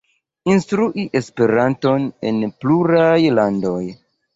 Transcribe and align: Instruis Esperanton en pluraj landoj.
Instruis 0.53 1.11
Esperanton 1.21 2.11
en 2.33 2.43
pluraj 2.59 3.15
landoj. 3.41 3.81